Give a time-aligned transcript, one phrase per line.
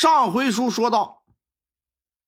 [0.00, 1.24] 上回书说到，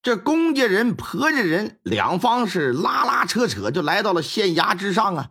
[0.02, 5.30] 这公家人、婆家人两方是拉拉扯扯，就来到了县衙之上啊。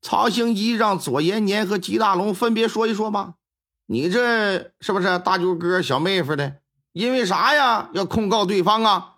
[0.00, 3.34] 曹兴基让左延年和吉大龙分别说一说吧。
[3.86, 6.58] 你这是不是大舅哥、小妹夫的？
[6.92, 7.90] 因为啥呀？
[7.92, 9.14] 要控告对方啊？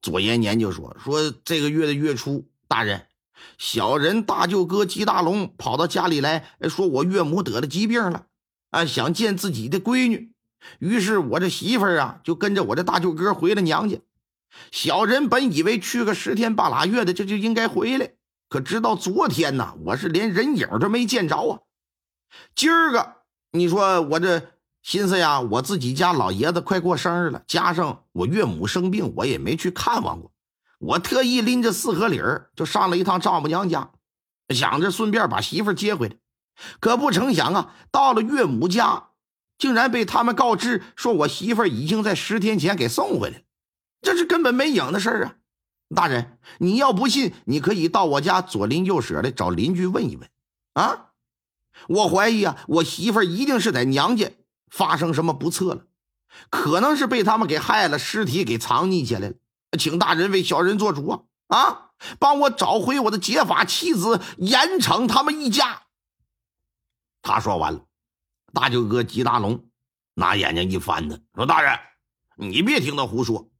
[0.00, 3.08] 左延年就说：“说这个月的月初，大人，
[3.58, 8.26] 小人大舅哥吉大龙跑到家里来说，我岳母得了疾病了，
[8.70, 10.30] 啊，想见自己的闺女。
[10.78, 13.98] 于是，我这媳妇儿啊，就跟着我这大舅哥回了娘家。
[14.70, 18.12] 小人本以为去个十天半拉月的，这就应该回来。
[18.48, 21.60] 可直到昨天呢，我是连人影都没见着啊。
[22.54, 23.16] 今儿个。”
[23.52, 24.50] 你说我这
[24.82, 30.30] 心思呀，我自己家老爷子快过生日了，加上我岳母生病，我也没去看望过。
[30.78, 33.92] 我特意拎着四合礼儿就上了一趟丈母娘家，
[34.50, 36.16] 想着顺便把媳妇接回来。
[36.80, 39.04] 可不成想啊，到了岳母家，
[39.58, 43.42] 竟然被他们告知说我媳妇已经在十天前给送回来了。
[44.02, 45.34] 这是根本没影的事儿啊！
[45.94, 50.28] 大人，你要不信，你可以到我家左邻右舍的找邻居问一问
[50.74, 51.12] 啊。
[51.88, 54.32] 我怀疑啊，我媳妇儿一定是在娘家
[54.68, 55.86] 发生什么不测了，
[56.50, 59.34] 可能是被他们给害了，尸体给藏匿起来了。
[59.78, 61.22] 请大人为小人做主啊！
[61.48, 65.82] 啊，帮我找回我的结发妻子，严惩他们一家。
[67.22, 67.85] 他说完了，
[68.52, 69.64] 大舅哥吉大龙
[70.14, 71.78] 拿眼睛一翻他，说：“大人，
[72.36, 73.50] 你别听他胡说。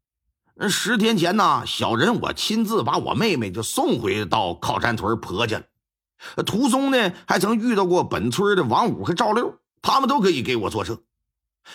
[0.69, 5.65] 十天前呢，小人我亲自把我妹妹就送回到靠山屯婆家了。”
[6.47, 11.03] 途中呢，还曾遇到过本村的王五和赵六，他们都可以给我作证。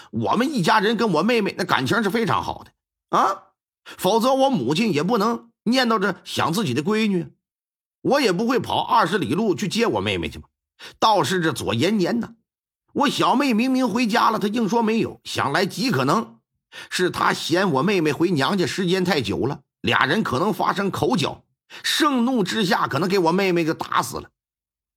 [0.09, 2.71] 我们一家人跟我妹妹那感情是非常好的
[3.17, 3.49] 啊，
[3.83, 7.31] 否则我母亲也不能念叨着想自己的闺女，
[8.01, 10.45] 我也不会跑二十里路去接我妹妹去嘛。
[10.97, 12.33] 倒是这左延年呢，
[12.93, 16.39] 我小妹明明回家了，他硬说没有，想来极可能
[16.89, 21.43] 是他嫌我妹妹回娘家时间太久了，俩人可能发生口角。
[21.83, 24.29] 盛怒之下，可能给我妹妹就打死了。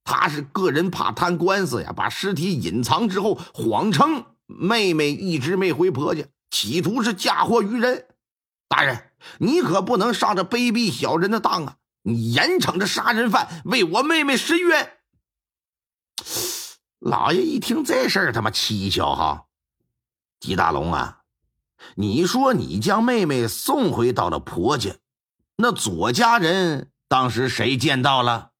[0.03, 8.07] 他是个人怕摊官司呀，把尸体隐藏之后，谎称妹妹一直没回婆家，企图是嫁祸于人。
[8.69, 11.77] 大人，你可不能上这卑鄙小人的当啊！
[12.03, 14.91] 你严惩这杀人犯，为我妹妹伸冤。
[17.05, 19.45] 老爷一听这事儿，他妈蹊跷哈！
[20.41, 21.19] 吉大龙啊，
[21.97, 24.97] 你说你将妹妹送回到了婆家。
[25.57, 28.53] 那左家人当时谁见到了？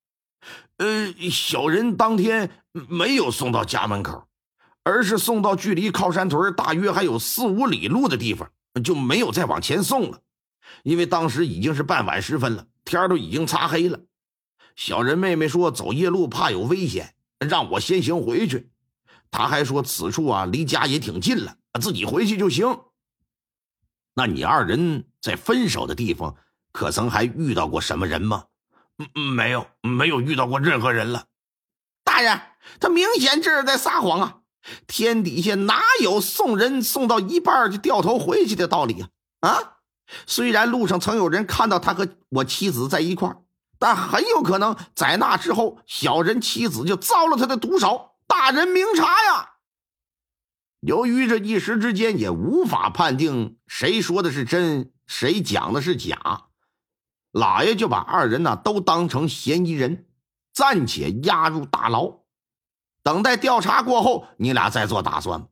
[0.77, 4.29] 呃，小人当天没有送到家门口，
[4.83, 8.51] 而是送到距离靠山屯大约还有四五里路的地方，
[8.85, 10.21] 就没有再往前送了。
[10.83, 14.01] 因为当时已经是傍晚时分了，天都已经擦黑了。
[14.77, 18.71] 小人妹妹说走夜路怕有危险，让我先行回去。
[19.31, 22.67] 他还说此处啊离家也挺近了，自己回去就行。
[24.15, 26.37] 那你二人在分手的地方？
[26.73, 28.47] 可曾还遇到过什么人吗？
[29.35, 31.27] 没有，没有遇到过任何人了。
[32.03, 32.41] 大人，
[32.81, 34.39] 他明显这是在撒谎啊！
[34.87, 39.09] 天底下哪有送人送到一半就掉头回去的道理啊？
[39.49, 39.79] 啊！
[40.27, 43.37] 虽然路上曾有人看到他和我妻子在一块
[43.85, 48.13] 但很有可能在那之后，小人妻子就遭了他的毒手。
[48.27, 49.57] 大人明察呀！
[50.81, 56.47] 由于这一时之间也无法判定谁说的是真，谁讲的是假。
[57.31, 60.07] 老爷就把二人呢都当成嫌疑人，
[60.55, 62.21] 暂且押入大牢，
[63.03, 65.47] 等待调查过后，你俩再做打算。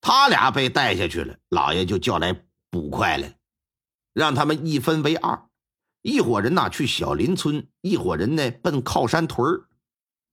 [0.00, 3.36] 他俩被带下去了，老爷就叫来捕快来，
[4.12, 5.47] 让他们一分为二，
[6.08, 9.60] 一伙人呢去小林村，一伙人呢奔靠山屯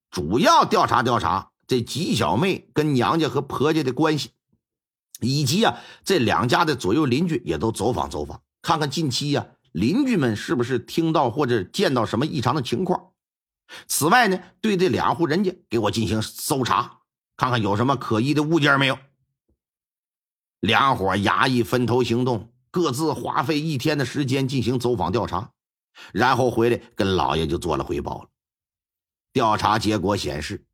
[0.10, 4.30] 主要调查调查这吉小妹跟娘家和婆家的关系，
[5.20, 9.48] 以及啊这两家的左右邻居也都走访走访，看看近期呀。
[9.74, 13.12] 邻居们是不是听到或者见到什么异常的情况？
[13.88, 17.00] 此外呢，对这两户人家给我进行搜查，
[17.36, 18.98] 看看有什么可疑的物件没有。
[20.62, 25.52] 两伙衙役分头行动，各自花费一天的时间进行走访调查，
[26.14, 28.30] 然后回来跟老爷就做了汇报了。
[29.34, 30.66] 调查结果显示，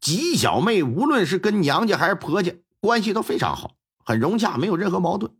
[0.00, 5.32] 吉小妹无论是跟娘家还是婆家关系都非常好，很融洽，没有任何矛盾。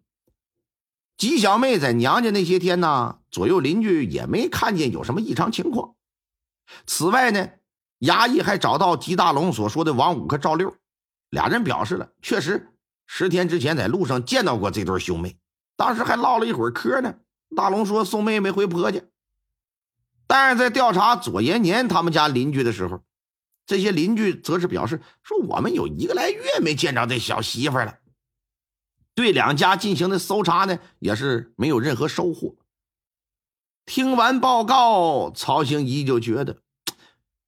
[1.16, 5.94] 吉小妹在娘家那些天呢，左右邻居也没看见有什么异常情况。
[6.86, 7.48] 此外呢，
[8.00, 10.76] 衙役还找到吉大龙所说的王五和赵六，
[11.30, 12.72] 俩人表示了，确实
[13.06, 15.38] 十天之前在路上见到过这对兄妹，
[15.76, 17.14] 当时还唠了一会儿嗑呢。
[17.56, 19.00] 大龙说送妹妹回婆家，
[20.28, 23.02] 但是在调查左延年他们家邻居的时候，
[23.66, 27.98] 这些邻居则是表示说我们有一个来月没见着这小媳妇了。
[29.14, 32.54] 对两家进行的搜查呢，也是没有任何收获。
[33.84, 36.58] 听完报告，曹兴一就觉得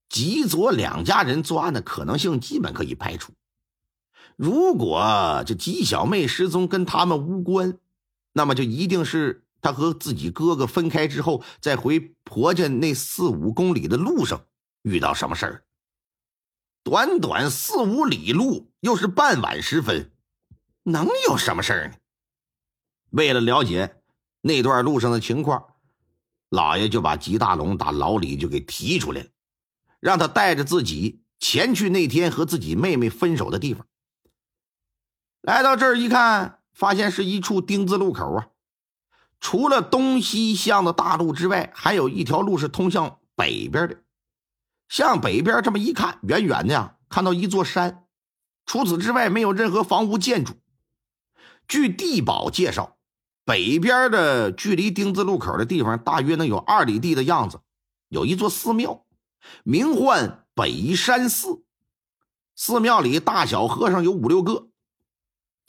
[0.09, 3.35] 吉左两家人作案的可能性基本可以排除。
[4.37, 7.79] 如果这吉小妹失踪跟他们无关，
[8.33, 14.47] 那么就一定是他和自己哥哥分开之后，在回婆家那四五公里的路上
[14.83, 15.65] 遇到什么事儿。
[16.83, 20.13] 短短四五里路，又是傍晚时分，
[20.85, 21.95] 能有什么事儿呢？
[23.11, 24.03] 为了了解
[24.41, 25.75] 那段路上的情况，
[26.49, 29.29] 老爷就把吉大龙打牢里就给提出来了，
[30.01, 33.87] 让他带着自己前去那天和自己妹妹分手的地方。
[35.43, 38.50] 来到这儿一看，发现是一处丁字路口啊。
[39.41, 43.97] 除了东西向的大路之外，还有一条路是通向北边的。
[44.89, 48.05] 向北边这么一看，远远的呀，看到一座山。
[48.67, 50.55] 除此之外，没有任何房屋建筑。
[51.67, 52.97] 据地保介绍，
[53.45, 57.61] 北边的距离丁字路口的地方，大约能有二里地的样子。
[58.09, 59.07] 有一座寺庙，
[59.63, 61.65] 名唤北山寺。
[62.57, 64.70] 寺庙里大小和尚有五六个。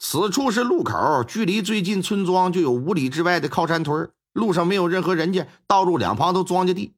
[0.04, 4.10] 此处是路口，距离最近村庄就有五里之外的靠山屯。
[4.32, 6.96] 路上没有任何人家，道路两旁都庄稼地。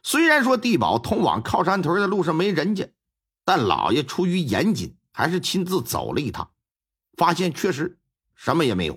[0.00, 2.88] 虽然说地堡通往靠山屯的路上没人家，
[3.44, 6.50] 但老爷出于严谨，还是亲自走了一趟，
[7.16, 7.98] 发现确实
[8.36, 8.96] 什么也没有。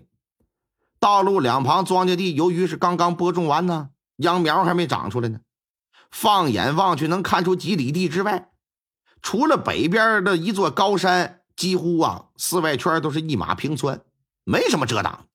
[0.99, 5.39] 道路两旁庄稼地，由于是刚刚播种完呢，秧苗还没长出来呢。
[6.11, 8.51] 放眼望去，能看出几里地之外，
[9.23, 11.36] 除了北边的一座高山。
[11.57, 13.99] 几乎啊，四外圈都是一马平川，
[14.45, 15.25] 没什么遮挡。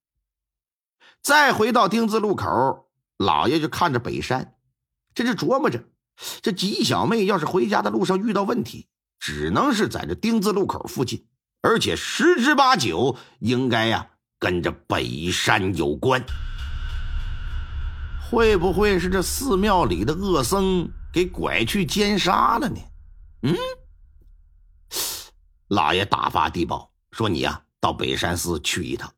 [1.21, 2.89] 再回到丁字路口，
[3.19, 4.55] 老爷就看着北山，
[5.15, 5.85] 这就琢磨着：
[6.41, 8.87] 这吉小妹要是回家的路上遇到问题，
[9.19, 11.27] 只能是在这丁字路口附近，
[11.61, 16.25] 而且十之八九应该呀跟着北山有关。
[18.31, 22.81] 会不会是这寺庙里的恶僧给拐去奸杀了呢？
[23.43, 23.57] 嗯。
[25.73, 29.15] 老爷打发地保说：“你呀，到北山寺去一趟，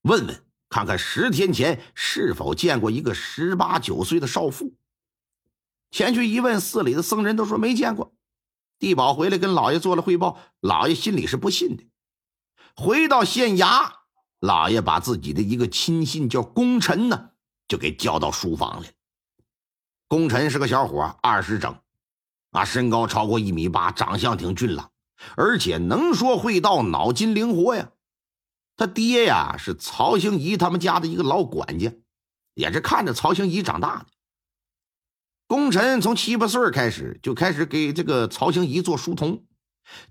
[0.00, 4.74] 问问看看十天前是否见过一个十八九岁的少妇。”
[5.92, 8.14] 前去一问，寺里的僧人都说没见过。
[8.78, 11.84] 地保回来跟老爷做了汇报，老爷心里是不信的。
[12.74, 13.92] 回到县衙，
[14.38, 17.32] 老爷把自己的一个亲信叫功臣呢，
[17.68, 18.90] 就给叫到书房来。
[20.08, 21.78] 功臣是个小伙，二十整，
[22.52, 24.90] 啊，身高超过一米八，长相挺俊朗。
[25.36, 27.92] 而且能说会道，脑筋灵活呀。
[28.76, 31.92] 他爹呀是曹兴仪他们家的一个老管家，
[32.54, 34.06] 也是看着曹兴仪长大的。
[35.46, 39.44] 功臣从七八岁开始就开始给这个曹兴仪做书童，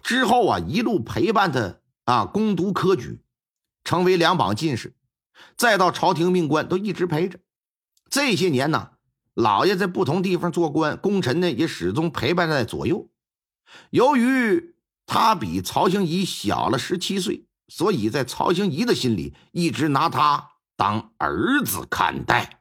[0.03, 3.21] 之后啊一路陪伴他啊攻读科举，
[3.83, 4.93] 成为两榜进士，
[5.55, 7.39] 再到朝廷命官都一直陪着。
[8.09, 8.91] 这些年呢，
[9.33, 13.09] 老爷在不同地方做官，功臣呢也始终陪伴在左右。
[13.89, 14.75] 由于
[15.11, 22.58] 他比曹兴仪小了十七岁，所以在曹兴仪的心里一直拿他当儿子看待。